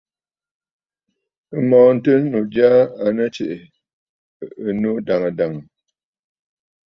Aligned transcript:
M̀mɔ̀ɔ̀ŋtənnǔ 1.61 2.39
jyaa 2.53 2.81
à 3.03 3.05
nɨ 3.15 3.25
tsiʼǐ 3.33 3.57
ɨnnǔ 4.67 4.89
dàŋə̀ 5.05 5.31
dàŋə̀. 5.37 5.63